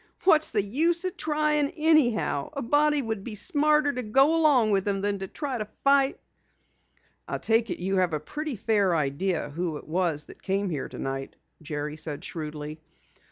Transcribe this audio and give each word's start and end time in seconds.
"What's 0.23 0.49
the 0.49 0.63
use 0.63 1.05
trying 1.15 1.69
anyhow? 1.77 2.49
A 2.53 2.63
body 2.63 3.03
would 3.03 3.23
be 3.23 3.35
smarter 3.35 3.93
to 3.93 4.01
go 4.01 4.35
along 4.35 4.71
with 4.71 4.87
'em 4.87 5.01
than 5.01 5.19
to 5.19 5.27
try 5.27 5.59
to 5.59 5.65
fight." 5.83 6.19
"I 7.27 7.37
take 7.37 7.69
it 7.69 7.77
you 7.77 7.97
have 7.97 8.11
a 8.13 8.19
pretty 8.19 8.55
fair 8.55 8.95
idea 8.95 9.51
who 9.51 9.77
it 9.77 9.87
was 9.87 10.23
that 10.25 10.41
came 10.41 10.71
here 10.71 10.89
tonight?" 10.89 11.35
Jerry 11.61 11.97
said 11.97 12.23
shrewdly. 12.23 12.81